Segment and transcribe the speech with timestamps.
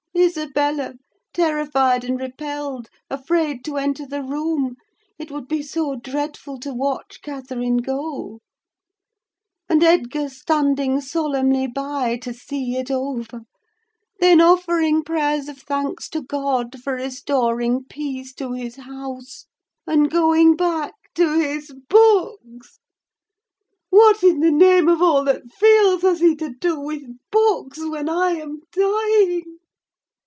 [0.13, 0.93] Isabella,
[1.33, 4.75] terrified and repelled, afraid to enter the room,
[5.17, 8.39] it would be so dreadful to watch Catherine go.
[9.67, 13.41] And Edgar standing solemnly by to see it over;
[14.19, 19.47] then offering prayers of thanks to God for restoring peace to his house,
[19.87, 22.79] and going back to his books!
[23.89, 28.07] What in the name of all that feels has he to do with books, when
[28.07, 29.57] I am dying?"